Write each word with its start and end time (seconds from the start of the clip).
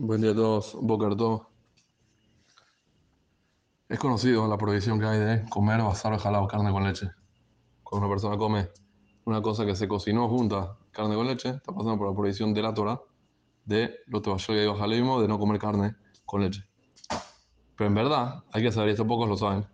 Buen 0.00 0.20
día 0.20 0.30
a 0.30 0.34
todos, 0.34 0.78
Boker 0.80 1.16
Tov. 1.16 1.48
Es 3.88 3.98
conocido 3.98 4.46
la 4.46 4.56
prohibición 4.56 5.00
que 5.00 5.06
hay 5.06 5.18
de 5.18 5.50
comer 5.50 5.82
basar 5.82 6.16
jalado, 6.20 6.46
carne 6.46 6.70
con 6.70 6.84
leche. 6.84 7.10
Cuando 7.82 8.06
una 8.06 8.14
persona 8.14 8.38
come 8.38 8.68
una 9.24 9.42
cosa 9.42 9.66
que 9.66 9.74
se 9.74 9.88
cocinó 9.88 10.28
junta, 10.28 10.78
carne 10.92 11.16
con 11.16 11.26
leche, 11.26 11.48
está 11.48 11.72
pasando 11.72 11.98
por 11.98 12.08
la 12.10 12.14
prohibición 12.14 12.54
de 12.54 12.62
la 12.62 12.72
Torah 12.72 13.00
de 13.64 13.96
lo 14.06 14.20
de 15.20 15.26
no 15.26 15.36
comer 15.36 15.58
carne 15.58 15.96
con 16.24 16.42
leche. 16.42 16.62
Pero 17.76 17.88
en 17.88 17.94
verdad, 17.96 18.44
hay 18.52 18.62
que 18.62 18.70
saber, 18.70 18.90
y 18.90 18.92
esto 18.92 19.04
pocos 19.04 19.28
lo 19.28 19.36
saben, 19.36 19.66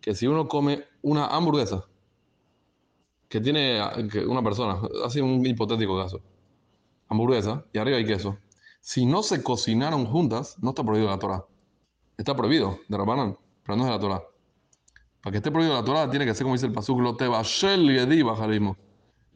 que 0.00 0.12
si 0.12 0.26
uno 0.26 0.48
come 0.48 0.86
una 1.02 1.28
hamburguesa 1.28 1.84
que 3.28 3.40
tiene 3.40 3.80
una 4.26 4.42
persona, 4.42 4.80
así 5.04 5.20
un 5.20 5.46
hipotético 5.46 5.96
caso, 5.96 6.20
hamburguesa 7.08 7.64
y 7.72 7.78
arriba 7.78 7.98
hay 7.98 8.06
queso, 8.06 8.38
si 8.80 9.06
no 9.06 9.22
se 9.22 9.42
cocinaron 9.42 10.06
juntas, 10.06 10.56
no 10.60 10.70
está 10.70 10.82
prohibido 10.84 11.10
la 11.10 11.18
Torah. 11.18 11.44
Está 12.16 12.34
prohibido 12.34 12.78
de 12.88 12.96
Rabanán, 12.96 13.38
pero 13.62 13.76
no 13.76 13.84
es 13.84 13.88
de 13.88 13.94
la 13.94 14.00
Torah. 14.00 14.22
Para 15.22 15.32
que 15.32 15.36
esté 15.38 15.50
prohibido 15.50 15.74
la 15.74 15.84
Torah, 15.84 16.10
tiene 16.10 16.24
que 16.24 16.34
ser 16.34 16.44
como 16.44 16.54
dice 16.54 16.66
el 16.66 16.72
pasuk, 16.72 17.00
lo 17.00 17.16
te 17.16 17.26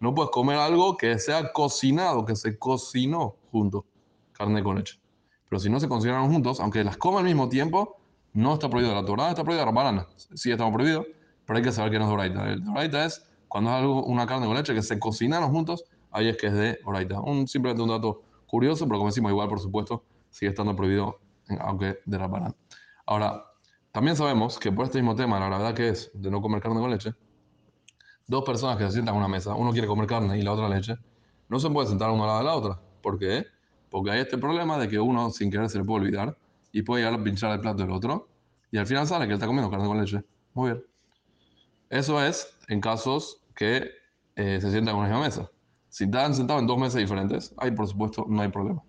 No 0.01 0.15
puedes 0.15 0.31
comer 0.31 0.57
algo 0.57 0.97
que 0.97 1.19
sea 1.19 1.53
cocinado, 1.53 2.25
que 2.25 2.35
se 2.35 2.59
cocinó 2.59 3.37
junto, 3.51 3.87
carne 4.33 4.63
con 4.63 4.77
leche. 4.77 5.01
Pero 5.49 5.61
si 5.61 5.69
no 5.69 5.79
se 5.81 5.89
cocinaron 5.89 6.33
juntos, 6.33 6.61
aunque 6.61 6.83
las 6.83 6.97
coma 6.97 7.19
al 7.19 7.27
mismo 7.27 7.49
tiempo, 7.49 8.01
no 8.33 8.55
está 8.55 8.71
prohibido 8.71 8.95
la 8.95 9.05
Torah, 9.05 9.29
está 9.29 9.45
prohibido 9.45 9.67
Rabanán. 9.67 10.07
Sí, 10.17 10.51
estamos 10.51 10.73
prohibidos, 10.73 11.07
pero 11.45 11.59
hay 11.59 11.63
que 11.63 11.73
saber 11.73 11.93
que 11.93 11.99
no 11.99 12.05
es 12.05 12.11
Doraita. 12.11 12.51
El 12.51 12.65
Doraita 12.65 13.05
es 13.05 13.23
cuando 13.49 13.71
es 13.71 13.77
algo, 13.77 14.03
una 14.05 14.27
carne 14.27 14.47
con 14.47 14.57
leche 14.57 14.73
que 14.73 14.83
se 14.83 14.99
cocinaron 14.99 15.51
juntos, 15.51 15.85
ahí 16.11 16.29
es 16.29 16.39
que 16.39 16.47
es 16.47 16.55
de 16.55 16.79
Doraita. 16.85 17.21
Un, 17.21 17.47
simplemente 17.47 17.83
un 17.83 17.91
dato 17.91 18.23
curioso, 18.53 18.87
pero 18.87 18.99
como 18.99 19.09
decimos, 19.09 19.31
igual, 19.31 19.49
por 19.49 19.61
supuesto, 19.61 20.05
sigue 20.29 20.51
estando 20.51 20.77
prohibido, 20.77 21.21
aunque 21.61 22.01
de 22.05 22.19
Rabanán. 22.19 22.55
Ahora, 23.07 23.47
también 23.93 24.15
sabemos 24.15 24.59
que 24.59 24.71
por 24.71 24.85
este 24.85 24.99
mismo 24.99 25.17
tema, 25.17 25.41
la 25.41 25.49
verdad 25.49 25.73
que 25.73 25.89
es 25.89 26.11
de 26.13 26.31
no 26.31 26.43
comer 26.43 26.61
carne 26.61 26.79
con 26.79 26.91
leche, 26.91 27.15
dos 28.27 28.45
personas 28.45 28.77
que 28.77 28.85
se 28.85 28.93
sientan 28.93 29.15
en 29.15 29.21
una 29.21 29.29
mesa, 29.29 29.55
uno 29.55 29.73
quiere 29.73 29.87
comer 29.87 30.07
carne 30.07 30.39
y 30.39 30.43
la 30.43 30.53
otra 30.53 30.69
leche, 30.69 30.97
no 31.49 31.59
se 31.59 31.71
puede 31.71 31.89
sentar 31.89 32.11
uno 32.11 32.25
al 32.25 32.29
lado 32.29 32.39
de 32.41 32.45
la 32.45 32.55
otra. 32.55 32.81
¿Por 33.01 33.19
qué? 33.19 33.47
Porque 33.89 34.11
hay 34.11 34.21
este 34.21 34.37
problema 34.37 34.77
de 34.77 34.87
que 34.87 35.01
uno 35.01 35.31
sin 35.31 35.51
querer 35.51 35.71
se 35.71 35.79
le 35.79 35.85
puede 35.85 36.05
olvidar 36.05 36.37
y 36.73 36.83
puede 36.83 37.05
llegar 37.05 37.19
a 37.19 37.25
pinchar 37.25 37.53
el 37.53 37.61
plato 37.61 37.79
del 37.79 37.91
otro 37.91 38.29
y 38.71 38.77
al 38.77 38.87
final 38.87 39.07
sale 39.07 39.25
que 39.25 39.31
él 39.31 39.37
está 39.37 39.47
comiendo 39.47 39.71
carne 39.71 39.87
con 39.87 39.99
leche. 39.99 40.23
Muy 40.53 40.73
bien. 40.73 40.85
Eso 41.89 42.23
es 42.23 42.55
en 42.69 42.83
casos 42.83 43.43
que 43.57 43.93
eh, 44.37 44.59
se 44.61 44.71
sientan 44.71 44.95
en 44.95 45.01
una 45.01 45.09
misma 45.09 45.25
mesa. 45.25 45.51
Si 45.93 46.05
están 46.05 46.35
sentados 46.35 46.63
en 46.63 46.67
dos 46.67 46.79
mesas 46.79 47.01
diferentes, 47.01 47.55
ahí 47.59 47.71
por 47.71 47.87
supuesto 47.87 48.25
no 48.27 48.41
hay 48.41 48.49
problema. 48.49 48.83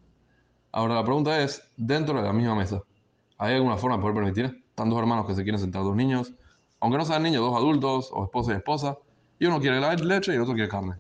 Ahora 0.71 0.95
la 0.95 1.03
pregunta 1.03 1.37
es, 1.41 1.61
dentro 1.75 2.15
de 2.15 2.23
la 2.23 2.31
misma 2.31 2.55
mesa, 2.55 2.81
¿hay 3.37 3.55
alguna 3.55 3.75
forma 3.75 3.97
de 3.97 4.01
poder 4.01 4.15
permitir? 4.15 4.63
Están 4.69 4.89
dos 4.89 4.99
hermanos 4.99 5.27
que 5.27 5.35
se 5.35 5.43
quieren 5.43 5.59
sentar, 5.59 5.83
dos 5.83 5.97
niños, 5.97 6.33
aunque 6.79 6.97
no 6.97 7.03
sean 7.03 7.23
niños, 7.23 7.41
dos 7.41 7.57
adultos 7.57 8.09
o 8.13 8.23
esposa 8.23 8.53
y 8.53 8.55
esposa, 8.55 8.97
y 9.37 9.45
uno 9.47 9.59
quiere 9.59 9.81
leche 9.97 10.31
y 10.31 10.35
el 10.35 10.43
otro 10.43 10.53
quiere 10.53 10.69
carne. 10.69 10.95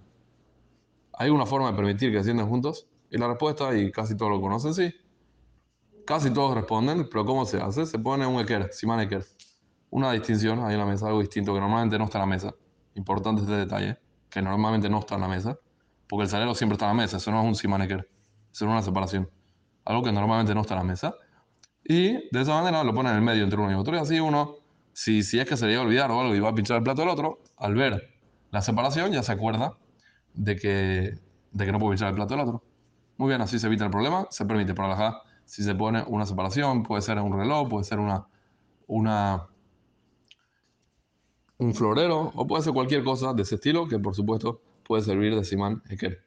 ¿Hay 1.13 1.27
alguna 1.27 1.45
forma 1.45 1.71
de 1.71 1.77
permitir 1.77 2.11
que 2.11 2.17
se 2.17 2.25
sienten 2.25 2.49
juntos? 2.49 2.85
Y 3.09 3.17
la 3.17 3.29
respuesta, 3.29 3.73
y 3.73 3.89
casi 3.89 4.17
todos 4.17 4.33
lo 4.33 4.41
conocen, 4.41 4.73
sí. 4.73 4.93
Casi 6.05 6.31
todos 6.31 6.53
responden, 6.53 7.07
pero 7.09 7.23
¿cómo 7.25 7.45
se 7.45 7.61
hace? 7.61 7.85
Se 7.85 7.97
pone 7.97 8.27
un 8.27 8.41
eker, 8.41 8.73
siman 8.73 8.99
eker. 8.99 9.25
Una 9.89 10.11
distinción 10.11 10.65
ahí 10.65 10.73
en 10.73 10.79
la 10.79 10.85
mesa, 10.85 11.07
algo 11.07 11.21
distinto 11.21 11.53
que 11.53 11.61
normalmente 11.61 11.97
no 11.97 12.03
está 12.03 12.17
en 12.17 12.23
la 12.23 12.35
mesa. 12.35 12.53
Importante 12.95 13.43
este 13.43 13.53
detalle, 13.53 13.97
que 14.29 14.41
normalmente 14.41 14.89
no 14.89 14.99
está 14.99 15.15
en 15.15 15.21
la 15.21 15.29
mesa 15.29 15.57
porque 16.13 16.25
el 16.25 16.29
salero 16.29 16.53
siempre 16.53 16.75
está 16.75 16.85
en 16.85 16.95
la 16.95 17.01
mesa, 17.01 17.17
eso 17.17 17.31
no 17.31 17.41
es 17.41 17.47
un 17.47 17.55
simaneker, 17.55 18.07
eso 18.51 18.65
es 18.65 18.69
una 18.69 18.83
separación. 18.83 19.27
Algo 19.83 20.03
que 20.03 20.11
normalmente 20.11 20.53
no 20.53 20.61
está 20.61 20.75
en 20.75 20.77
la 20.81 20.83
mesa. 20.83 21.15
Y 21.83 22.29
de 22.29 22.41
esa 22.41 22.53
manera 22.53 22.83
lo 22.83 22.93
pone 22.93 23.09
en 23.09 23.15
el 23.15 23.23
medio 23.23 23.43
entre 23.43 23.59
uno 23.59 23.71
y 23.71 23.73
otro. 23.73 23.95
Y 23.95 23.97
así 23.97 24.19
uno, 24.19 24.57
si, 24.93 25.23
si 25.23 25.39
es 25.39 25.49
que 25.49 25.57
se 25.57 25.65
le 25.65 25.71
iba 25.71 25.81
a 25.81 25.85
olvidar 25.85 26.11
o 26.11 26.21
algo 26.21 26.35
y 26.35 26.39
va 26.39 26.49
a 26.49 26.53
pinchar 26.53 26.77
el 26.77 26.83
plato 26.83 27.01
del 27.01 27.09
otro, 27.09 27.39
al 27.57 27.73
ver 27.73 28.13
la 28.51 28.61
separación 28.61 29.11
ya 29.11 29.23
se 29.23 29.31
acuerda 29.31 29.75
de 30.35 30.55
que, 30.55 31.19
de 31.51 31.65
que 31.65 31.71
no 31.71 31.79
puede 31.79 31.93
pinchar 31.93 32.09
el 32.09 32.13
plato 32.15 32.35
del 32.35 32.43
otro. 32.43 32.63
Muy 33.17 33.29
bien, 33.29 33.41
así 33.41 33.57
se 33.57 33.65
evita 33.65 33.85
el 33.85 33.89
problema, 33.89 34.27
se 34.29 34.45
permite 34.45 34.75
para 34.75 34.89
la 34.89 35.23
si 35.45 35.63
se 35.63 35.73
pone 35.73 36.03
una 36.05 36.27
separación, 36.27 36.83
puede 36.83 37.01
ser 37.01 37.17
un 37.17 37.35
reloj, 37.35 37.69
puede 37.69 37.85
ser 37.85 37.97
una, 37.97 38.27
una, 38.85 39.47
un 41.57 41.73
florero 41.73 42.31
o 42.35 42.45
puede 42.45 42.61
ser 42.61 42.73
cualquier 42.73 43.03
cosa 43.03 43.33
de 43.33 43.41
ese 43.41 43.55
estilo 43.55 43.87
que 43.87 43.97
por 43.97 44.13
supuesto 44.13 44.61
puede 44.83 45.03
servir 45.03 45.35
de 45.35 45.43
simán 45.43 45.81
Eker. 45.89 46.23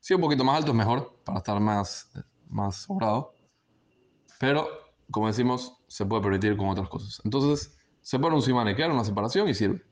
Si 0.00 0.14
un 0.14 0.20
poquito 0.20 0.44
más 0.44 0.58
alto 0.58 0.72
es 0.72 0.76
mejor, 0.76 1.20
para 1.24 1.38
estar 1.38 1.58
más, 1.60 2.10
más 2.48 2.82
sobrado. 2.82 3.32
Pero, 4.38 4.68
como 5.10 5.28
decimos, 5.28 5.78
se 5.86 6.04
puede 6.04 6.22
permitir 6.22 6.56
con 6.56 6.68
otras 6.68 6.88
cosas. 6.88 7.20
Entonces, 7.24 7.76
se 8.02 8.18
pone 8.18 8.36
un 8.36 8.42
simán 8.42 8.68
Eker, 8.68 8.90
una 8.90 9.04
separación 9.04 9.48
y 9.48 9.54
sirve. 9.54 9.82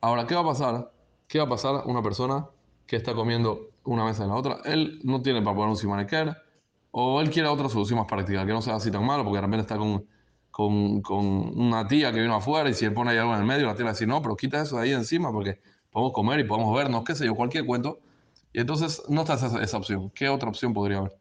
Ahora, 0.00 0.26
¿qué 0.26 0.34
va 0.34 0.40
a 0.40 0.46
pasar? 0.46 0.92
¿Qué 1.26 1.38
va 1.38 1.44
a 1.44 1.48
pasar 1.48 1.74
a 1.74 1.82
una 1.84 2.02
persona 2.02 2.46
que 2.86 2.96
está 2.96 3.14
comiendo 3.14 3.70
una 3.84 4.04
mesa 4.04 4.22
en 4.22 4.30
la 4.30 4.36
otra? 4.36 4.60
Él 4.64 5.00
no 5.04 5.20
tiene 5.20 5.42
para 5.42 5.54
poner 5.54 5.70
un 5.70 5.76
simán 5.76 6.00
Eker, 6.00 6.34
o 6.90 7.20
él 7.20 7.30
quiere 7.30 7.48
otra 7.48 7.68
solución 7.68 7.98
más 7.98 8.08
práctica, 8.08 8.46
que 8.46 8.52
no 8.52 8.62
sea 8.62 8.76
así 8.76 8.90
tan 8.90 9.04
malo, 9.04 9.24
porque 9.24 9.36
de 9.36 9.42
repente 9.42 9.62
está 9.62 9.76
con, 9.76 10.06
con, 10.50 11.02
con, 11.02 11.26
una 11.58 11.86
tía 11.86 12.12
que 12.12 12.20
vino 12.20 12.34
afuera 12.34 12.70
y 12.70 12.74
si 12.74 12.84
él 12.84 12.94
pone 12.94 13.10
ahí 13.10 13.18
algo 13.18 13.34
en 13.34 13.40
el 13.40 13.46
medio, 13.46 13.66
la 13.66 13.74
tía 13.74 13.84
le 13.84 13.90
dice, 13.90 14.06
no, 14.06 14.22
pero 14.22 14.36
quita 14.36 14.62
eso 14.62 14.76
de 14.76 14.84
ahí 14.84 14.92
encima, 14.92 15.30
porque 15.30 15.60
podemos 15.98 16.12
comer 16.12 16.40
y 16.40 16.44
podemos 16.44 16.76
vernos, 16.76 17.04
qué 17.04 17.14
sé 17.14 17.26
yo, 17.26 17.34
cualquier 17.34 17.66
cuento. 17.66 17.98
Y 18.52 18.60
entonces 18.60 19.02
no 19.08 19.22
está 19.22 19.34
esa, 19.34 19.60
esa 19.60 19.76
opción. 19.76 20.10
¿Qué 20.10 20.28
otra 20.28 20.48
opción 20.48 20.72
podría 20.72 20.98
haber? 20.98 21.18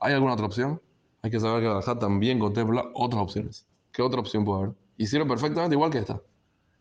¿Hay 0.00 0.12
alguna 0.12 0.32
otra 0.34 0.46
opción? 0.46 0.80
Hay 1.22 1.30
que 1.30 1.38
saber 1.38 1.62
que 1.62 1.68
la 1.68 1.98
también 1.98 2.38
contempla 2.38 2.84
otras 2.94 3.22
opciones. 3.22 3.66
¿Qué 3.92 4.02
otra 4.02 4.20
opción 4.20 4.44
puede 4.44 4.64
haber? 4.64 4.76
Sirve 5.06 5.24
perfectamente 5.26 5.74
igual 5.76 5.90
que 5.90 5.98
esta. 5.98 6.20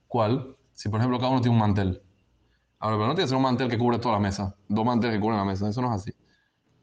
¿Cuál? 0.08 0.56
Si 0.74 0.90
por 0.90 1.00
ejemplo 1.00 1.20
cada 1.20 1.31
uno 1.31 1.42
tiene 1.42 1.56
un 1.56 1.59
mantel. 1.59 2.02
Ahora, 2.80 2.96
pero 2.96 3.08
no 3.08 3.14
tiene 3.14 3.25
que 3.25 3.30
ser 3.30 3.38
un 3.38 3.44
mantel 3.44 3.69
que 3.69 3.78
cubre 3.78 4.00
toda 4.00 4.16
la 4.16 4.19
mesa. 4.19 4.56
Dos 4.68 4.86
manteles 4.86 5.16
que 5.18 5.22
cubren 5.22 5.38
la 5.38 5.46
mesa. 5.46 5.69
Eso 5.69 5.81
no 5.81 5.94
es 5.94 6.02
así. 6.02 6.12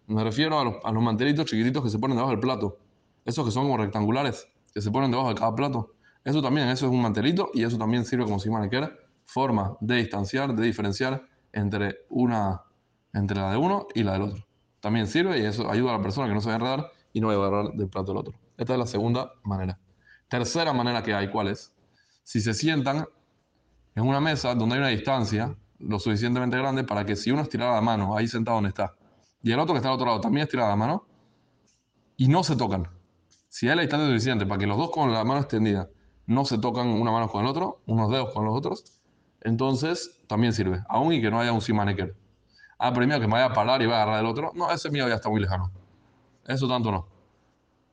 Me 0.07 0.23
refiero 0.23 0.59
a 0.59 0.65
los, 0.65 0.75
a 0.85 0.93
los 0.93 1.03
mantelitos 1.03 1.47
chiquititos 1.47 1.83
que 1.83 1.91
se 1.91 1.99
ponen 1.99 2.17
debajo 2.17 2.31
del 2.31 2.41
plato. 2.41 2.79
Esos 3.25 3.45
que 3.45 3.51
son 3.51 3.65
como 3.65 3.79
rectangulares, 3.79 4.47
que 4.73 4.81
se 4.81 4.91
ponen 4.91 5.11
debajo 5.11 5.31
de 5.31 5.35
cada 5.35 5.55
plato. 5.55 5.95
Eso 6.25 6.41
también, 6.41 6.69
eso 6.69 6.87
es 6.87 6.93
un 6.93 7.03
mantelito 7.03 7.51
y 7.55 7.65
eso 7.65 7.77
también 7.77 8.05
sirve 8.05 8.25
como 8.25 8.39
si 8.39 8.51
maniquera 8.51 8.93
forma 9.27 9.77
de 9.81 9.97
distanciar, 9.97 10.55
de 10.55 10.63
diferenciar 10.63 11.23
entre, 11.53 11.99
una, 12.09 12.63
entre 13.13 13.37
la 13.37 13.51
de 13.51 13.57
uno 13.57 13.87
y 13.95 14.03
la 14.03 14.13
del 14.13 14.23
otro. 14.23 14.47
También 14.81 15.07
sirve 15.07 15.39
y 15.39 15.45
eso 15.45 15.71
ayuda 15.71 15.95
a 15.95 15.97
la 15.99 16.03
persona 16.03 16.29
que 16.29 16.35
no 16.35 16.51
a 16.51 16.55
enredar 16.55 16.91
y 17.13 17.21
no 17.21 17.29
va 17.29 17.35
a 17.35 17.37
agarrar 17.37 17.73
del 17.73 17.89
plato 17.89 18.13
del 18.13 18.19
otro. 18.19 18.35
Esta 18.57 18.75
es 18.75 18.79
la 18.79 18.87
segunda 18.87 19.33
manera. 19.43 19.79
Tercera 20.29 20.73
manera 20.73 21.03
que 21.03 21.15
hay, 21.15 21.31
¿cuál 21.31 21.49
es? 21.49 21.73
Si 22.23 22.41
se 22.41 22.55
sientan 22.55 23.07
en 23.95 24.07
una 24.07 24.21
mesa 24.21 24.55
donde 24.55 24.75
hay 24.75 24.81
una 24.81 24.89
distancia 24.89 25.57
lo 25.79 25.99
suficientemente 25.99 26.57
grande 26.57 26.85
para 26.85 27.05
que 27.05 27.17
si 27.17 27.31
uno 27.31 27.43
estira 27.43 27.75
la 27.75 27.81
mano 27.81 28.17
ahí 28.17 28.27
sentado 28.27 28.57
donde 28.57 28.71
está 28.71 28.95
y 29.43 29.53
el 29.53 29.61
otro 29.61 29.75
que 29.75 29.79
está 29.79 29.89
al 29.89 29.97
otro 29.97 30.07
lado 30.07 30.21
también 30.21 30.45
estira 30.45 30.67
la 30.69 30.75
mano 30.75 31.07
y 32.17 32.29
no 32.29 32.43
se 32.43 32.57
tocan. 32.57 32.89
Si 33.49 33.69
hay 33.69 33.77
la 33.77 33.83
distancia 33.83 34.09
suficiente 34.09 34.47
para 34.47 34.59
que 34.59 34.67
los 34.67 34.79
dos 34.79 34.91
con 34.91 35.13
la 35.13 35.23
mano 35.23 35.41
extendida 35.41 35.91
no 36.27 36.47
se 36.47 36.57
tocan 36.57 36.89
una 36.89 37.13
mano 37.13 37.29
con 37.29 37.43
el 37.43 37.51
otro, 37.51 37.83
unos 37.87 38.11
dedos 38.11 38.33
con 38.33 38.47
los 38.47 38.57
otros, 38.57 38.94
entonces 39.45 40.21
también 40.27 40.53
sirve, 40.53 40.83
aún 40.89 41.13
y 41.13 41.21
que 41.21 41.31
no 41.31 41.39
haya 41.39 41.53
un 41.53 41.61
simaneker. 41.61 42.15
Ah, 42.79 42.93
pero 42.93 43.07
que 43.07 43.27
me 43.27 43.35
vaya 43.35 43.47
a 43.47 43.53
parar 43.53 43.81
y 43.83 43.87
va 43.87 43.99
a 43.99 44.03
agarrar 44.03 44.21
el 44.21 44.27
otro. 44.27 44.51
No, 44.55 44.71
ese 44.71 44.91
mío 44.91 45.09
ya 45.09 45.15
está 45.15 45.29
muy 45.29 45.41
lejano. 45.41 45.71
Eso 46.47 46.69
tanto 46.69 46.91
no. 46.91 47.07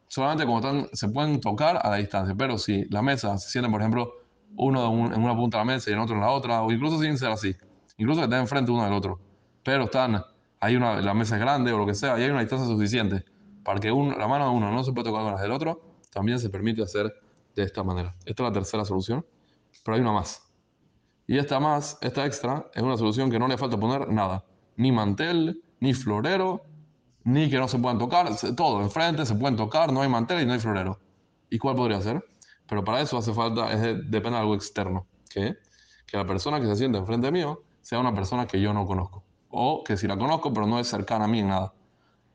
Solamente 0.07 0.45
como 0.45 0.59
están, 0.59 0.89
se 0.91 1.07
pueden 1.09 1.39
tocar 1.39 1.79
a 1.81 1.89
la 1.89 1.95
distancia, 1.97 2.35
pero 2.37 2.57
si 2.57 2.85
la 2.89 3.01
mesa 3.01 3.37
se 3.37 3.49
siente, 3.49 3.69
por 3.69 3.79
ejemplo, 3.79 4.11
uno 4.57 4.85
en 5.13 5.23
una 5.23 5.35
punta 5.35 5.57
de 5.57 5.65
la 5.65 5.73
mesa 5.73 5.89
y 5.89 5.93
el 5.93 5.99
otro 5.99 6.15
en 6.15 6.21
la 6.21 6.31
otra, 6.31 6.63
o 6.63 6.71
incluso 6.71 6.99
sin 6.99 7.17
ser 7.17 7.31
así, 7.31 7.55
incluso 7.97 8.19
que 8.19 8.25
estén 8.25 8.39
enfrente 8.39 8.71
uno 8.71 8.83
del 8.83 8.93
otro, 8.93 9.21
pero 9.63 9.85
están, 9.85 10.21
hay 10.59 10.75
una, 10.75 10.99
la 10.99 11.13
mesa 11.13 11.35
es 11.35 11.41
grande 11.41 11.71
o 11.71 11.77
lo 11.77 11.85
que 11.85 11.93
sea, 11.93 12.19
y 12.19 12.23
hay 12.23 12.29
una 12.29 12.41
distancia 12.41 12.67
suficiente 12.67 13.23
para 13.63 13.79
que 13.79 13.89
la 13.89 14.27
mano 14.27 14.49
de 14.49 14.51
uno 14.51 14.71
no 14.71 14.83
se 14.83 14.91
pueda 14.91 15.09
tocar 15.09 15.23
con 15.23 15.35
la 15.35 15.41
del 15.41 15.51
otro, 15.51 15.81
también 16.11 16.39
se 16.39 16.49
permite 16.49 16.83
hacer 16.83 17.13
de 17.55 17.63
esta 17.63 17.83
manera. 17.83 18.13
Esta 18.25 18.43
es 18.43 18.49
la 18.49 18.51
tercera 18.51 18.83
solución, 18.83 19.25
pero 19.85 19.95
hay 19.95 20.01
una 20.01 20.11
más. 20.11 20.50
Y 21.31 21.37
esta 21.37 21.61
más, 21.61 21.97
esta 22.01 22.25
extra, 22.25 22.65
es 22.73 22.83
una 22.83 22.97
solución 22.97 23.31
que 23.31 23.39
no 23.39 23.47
le 23.47 23.57
falta 23.57 23.77
poner 23.77 24.09
nada. 24.09 24.43
Ni 24.75 24.91
mantel, 24.91 25.63
ni 25.79 25.93
florero, 25.93 26.65
ni 27.23 27.49
que 27.49 27.57
no 27.57 27.69
se 27.69 27.79
puedan 27.79 27.97
tocar. 27.97 28.35
Todo, 28.53 28.81
enfrente 28.81 29.25
se 29.25 29.33
pueden 29.35 29.55
tocar, 29.55 29.93
no 29.93 30.01
hay 30.01 30.09
mantel 30.09 30.41
y 30.41 30.45
no 30.45 30.51
hay 30.51 30.59
florero. 30.59 30.99
¿Y 31.49 31.57
cuál 31.57 31.77
podría 31.77 32.01
ser? 32.01 32.21
Pero 32.67 32.83
para 32.83 32.99
eso 32.99 33.17
hace 33.17 33.33
falta, 33.33 33.69
depende 33.69 34.31
de 34.31 34.37
algo 34.39 34.55
externo. 34.55 35.07
¿Qué? 35.29 35.55
Que 36.05 36.17
la 36.17 36.27
persona 36.27 36.59
que 36.59 36.65
se 36.65 36.75
siente 36.75 36.97
enfrente 36.97 37.31
mío 37.31 37.63
sea 37.79 37.99
una 37.99 38.13
persona 38.13 38.45
que 38.45 38.59
yo 38.59 38.73
no 38.73 38.85
conozco. 38.85 39.23
O 39.51 39.85
que 39.85 39.95
si 39.95 40.07
la 40.07 40.17
conozco, 40.17 40.53
pero 40.53 40.67
no 40.67 40.81
es 40.81 40.87
cercana 40.89 41.23
a 41.23 41.27
mí 41.29 41.39
en 41.39 41.47
nada. 41.47 41.71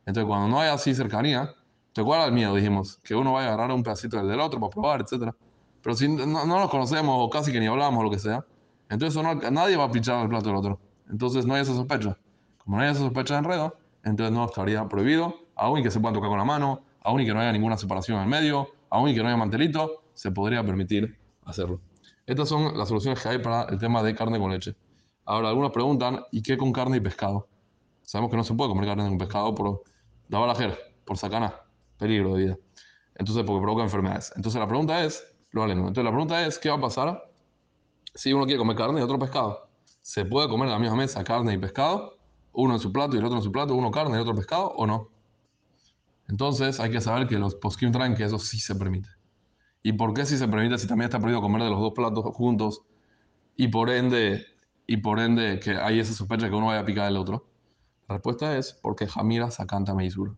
Entonces, 0.07 0.27
cuando 0.27 0.49
no 0.49 0.59
hay 0.59 0.71
así 0.71 0.95
cercanía, 0.95 1.55
¿te 1.93 2.01
acuerdas 2.01 2.29
el 2.29 2.33
miedo? 2.33 2.55
Dijimos, 2.55 2.99
que 3.05 3.15
uno 3.15 3.35
vaya 3.35 3.51
a 3.51 3.53
agarrar 3.53 3.77
un 3.77 3.83
pedacito 3.83 4.17
del, 4.17 4.29
del 4.29 4.41
otro 4.41 4.59
para 4.59 4.71
probar, 4.71 5.01
etc. 5.03 5.35
Pero 5.83 5.95
si 5.95 6.09
no, 6.09 6.25
no, 6.25 6.47
nos 6.47 6.71
conocemos 6.71 7.15
o 7.19 7.29
casi 7.29 7.53
que 7.53 7.61
ni 7.61 7.67
hablamos 7.67 8.01
o 8.01 8.05
lo 8.05 8.11
que 8.11 8.19
sea, 8.19 8.43
entonces 8.89 9.23
nadie 9.51 9.77
va 9.77 9.85
a 9.85 9.91
pinchar 9.91 10.23
el 10.23 10.29
plato 10.29 10.49
del 10.49 10.57
otro. 10.57 10.81
Entonces 11.11 11.47
no 11.47 11.55
hay 11.55 11.63
esa 11.63 11.75
sospecha. 11.75 12.17
Como 12.59 12.77
no 12.77 12.83
hay 12.83 12.91
esa 12.91 13.01
sospecha 13.01 13.35
de 13.35 13.39
enredo, 13.41 13.77
entonces 14.05 14.35
no 14.35 14.45
estaría 14.45 14.87
prohibido, 14.89 15.35
aún 15.55 15.83
que 15.83 15.91
se 15.91 16.01
puedan 16.01 16.15
tocar 16.15 16.31
con 16.31 16.39
la 16.39 16.45
mano, 16.45 16.83
aún 17.01 17.25
que 17.25 17.33
no 17.33 17.41
haya 17.41 17.53
ninguna 17.53 17.77
separación 17.77 18.19
en 18.19 18.25
el 18.25 18.29
medio, 18.29 18.69
aún 18.91 19.13
que 19.15 19.23
no 19.23 19.29
haya 19.29 19.37
mantelito, 19.37 20.05
se 20.15 20.31
podría 20.31 20.65
permitir 20.65 21.19
hacerlo. 21.45 21.81
Estas 22.27 22.49
son 22.49 22.77
las 22.77 22.89
soluciones 22.89 23.23
que 23.23 23.29
hay 23.29 23.39
para 23.39 23.65
el 23.65 23.79
tema 23.79 24.03
de 24.03 24.15
carne 24.15 24.39
con 24.39 24.51
leche. 24.51 24.75
Ahora, 25.25 25.49
algunos 25.49 25.71
preguntan, 25.73 26.21
¿y 26.33 26.43
qué 26.43 26.57
con 26.57 26.73
carne 26.73 26.97
y 26.97 27.01
pescado? 27.01 27.49
Sabemos 28.03 28.31
que 28.31 28.37
no 28.37 28.45
se 28.45 28.55
puede 28.55 28.71
comer 28.71 28.87
carne 28.87 29.09
con 29.09 29.19
pescado 29.19 29.55
por 29.55 29.83
Dabalajer, 30.29 30.77
por 31.05 31.17
sacana, 31.17 31.55
peligro 31.99 32.35
de 32.35 32.45
vida. 32.45 32.59
Entonces, 33.15 33.45
porque 33.45 33.63
provoca 33.63 33.85
enfermedades. 33.85 34.33
Entonces, 34.37 34.61
la 34.61 34.67
pregunta 34.67 35.05
es, 35.05 35.25
lo 35.51 35.65
Entonces, 35.65 36.05
la 36.05 36.11
pregunta 36.11 36.47
es, 36.47 36.59
¿qué 36.59 36.69
va 36.69 36.77
a 36.77 36.81
pasar 36.81 37.31
si 38.17 38.33
uno 38.33 38.47
quiere 38.47 38.59
comer 38.59 38.77
carne 38.77 39.01
y 39.01 39.03
otro 39.03 39.19
pescado? 39.19 39.69
¿Se 40.01 40.25
puede 40.25 40.49
comer 40.49 40.69
en 40.69 40.73
la 40.73 40.79
misma 40.79 40.97
mesa 40.97 41.23
carne 41.23 41.53
y 41.53 41.59
pescado? 41.59 42.17
Uno 42.53 42.75
en 42.75 42.81
su 42.81 42.91
plato 42.91 43.15
y 43.15 43.19
el 43.19 43.25
otro 43.25 43.37
en 43.37 43.43
su 43.43 43.53
plato, 43.53 43.75
uno 43.75 43.91
carne 43.91 44.17
y 44.17 44.21
otro 44.21 44.35
pescado, 44.35 44.69
¿o 44.69 44.87
no? 44.87 45.11
Entonces, 46.29 46.81
hay 46.81 46.91
que 46.91 47.01
saber 47.01 47.29
que 47.29 47.39
los 47.39 47.55
poskim 47.55 47.93
traen 47.93 48.15
que 48.15 48.25
eso 48.25 48.39
sí 48.39 48.59
se 48.59 48.75
permite. 48.75 49.09
¿Y 49.83 49.93
por 49.93 50.15
qué 50.15 50.25
si 50.25 50.37
se 50.39 50.49
permite 50.49 50.79
si 50.79 50.89
también 50.89 51.07
está 51.07 51.19
prohibido 51.19 51.43
comer 51.43 51.63
de 51.63 51.71
los 51.71 51.79
dos 51.79 51.93
platos 51.93 52.25
juntos 52.35 52.83
y 53.57 53.69
por 53.69 53.91
ende, 53.91 54.45
y 54.87 54.97
por 54.97 55.21
ende 55.21 55.61
que 55.61 55.77
hay 55.77 56.01
esa 56.01 56.15
sospecha 56.15 56.49
que 56.49 56.55
uno 56.55 56.67
vaya 56.67 56.81
a 56.81 56.85
picar 56.85 57.09
el 57.09 57.19
otro? 57.19 57.47
La 58.09 58.15
respuesta 58.15 58.57
es 58.57 58.73
porque 58.73 59.07
Jamira 59.07 59.51
sacanta 59.51 59.95
meisura. 59.95 60.33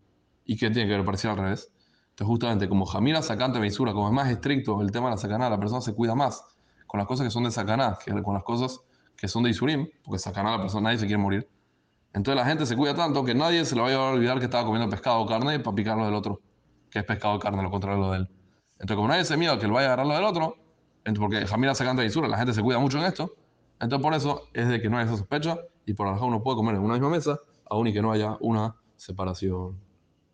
¿Y 0.45 0.57
qué 0.57 0.69
tiene 0.69 0.89
que 0.89 0.97
ver? 0.97 1.05
Parecer 1.05 1.31
al 1.31 1.37
revés. 1.37 1.71
Entonces, 2.09 2.27
justamente 2.27 2.67
como 2.67 2.85
Jamira 2.85 3.21
sacanta 3.21 3.59
meisura, 3.59 3.93
como 3.93 4.07
es 4.07 4.13
más 4.13 4.29
estricto 4.29 4.81
el 4.81 4.91
tema 4.91 5.05
de 5.07 5.15
la 5.15 5.17
sacaná, 5.17 5.49
la 5.49 5.59
persona 5.59 5.81
se 5.81 5.95
cuida 5.95 6.13
más 6.13 6.43
con 6.89 6.97
las 6.97 7.07
cosas 7.07 7.27
que 7.27 7.29
son 7.29 7.43
de 7.43 7.51
sacaná 7.51 7.99
que 8.03 8.11
con 8.23 8.33
las 8.33 8.43
cosas 8.43 8.81
que 9.15 9.27
son 9.27 9.43
de 9.43 9.51
isurim, 9.51 9.87
porque 10.03 10.17
sacaná 10.17 10.51
la 10.51 10.61
persona 10.61 10.85
nadie 10.85 10.97
se 10.97 11.05
quiere 11.05 11.21
morir. 11.21 11.47
Entonces 12.13 12.35
la 12.35 12.49
gente 12.49 12.65
se 12.65 12.75
cuida 12.75 12.95
tanto 12.95 13.23
que 13.23 13.35
nadie 13.35 13.63
se 13.63 13.75
le 13.75 13.81
vaya 13.81 13.97
a 13.97 14.11
olvidar 14.11 14.39
que 14.39 14.45
estaba 14.45 14.65
comiendo 14.65 14.89
pescado 14.89 15.19
o 15.19 15.27
carne 15.27 15.59
para 15.59 15.75
picarlo 15.75 16.05
del 16.05 16.15
otro, 16.15 16.41
que 16.89 16.99
es 16.99 17.05
pescado 17.05 17.35
o 17.35 17.39
carne, 17.39 17.61
lo 17.61 17.69
contrario 17.69 18.09
de 18.09 18.17
él. 18.17 18.29
Entonces, 18.79 18.95
como 18.95 19.07
nadie 19.07 19.23
se 19.23 19.37
miedo 19.37 19.59
que 19.59 19.65
él 19.65 19.71
vaya 19.71 19.89
a 19.89 19.93
agarrarlo 19.93 20.15
del 20.15 20.23
otro, 20.23 20.55
porque 21.19 21.45
Jamira 21.45 21.75
sacando 21.75 22.01
de 22.01 22.27
la 22.27 22.37
gente 22.37 22.53
se 22.53 22.63
cuida 22.63 22.79
mucho 22.79 22.97
en 22.97 23.03
esto, 23.03 23.35
entonces 23.79 24.03
por 24.03 24.15
eso 24.15 24.41
es 24.53 24.67
de 24.67 24.81
que 24.81 24.89
no 24.89 24.97
hay 24.97 25.05
esa 25.05 25.15
sospecha 25.15 25.59
y 25.85 25.93
por 25.93 26.07
lo 26.07 26.25
uno 26.25 26.41
puede 26.41 26.57
comer 26.57 26.75
en 26.75 26.81
una 26.81 26.95
misma 26.95 27.09
mesa, 27.09 27.39
aún 27.69 27.85
y 27.85 27.93
que 27.93 28.01
no 28.01 28.11
haya 28.11 28.35
una 28.39 28.75
separación. 28.95 29.79